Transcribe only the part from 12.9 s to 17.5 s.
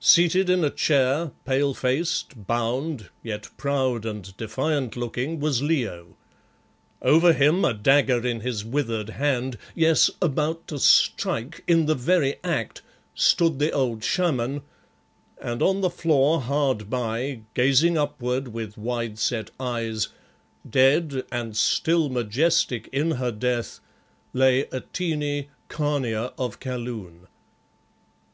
stood the old Shaman, and on the floor hard by,